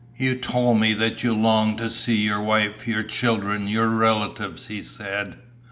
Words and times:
"You 0.17 0.33
told 0.33 0.79
me 0.79 0.95
that 0.95 1.21
you 1.21 1.31
long 1.31 1.77
to 1.77 1.87
see 1.87 2.15
your 2.15 2.41
wife, 2.41 2.87
your 2.87 3.03
children, 3.03 3.67
your 3.67 3.87
relatives," 3.89 4.65
he 4.65 4.81
said. 4.81 5.35